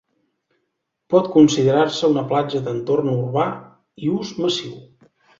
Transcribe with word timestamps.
Pot 1.13 1.27
considerar-se 1.33 2.09
una 2.13 2.23
platja 2.31 2.61
d'entorn 2.67 3.11
urbà 3.17 3.43
i 4.07 4.09
ús 4.15 4.33
massiu. 4.45 4.73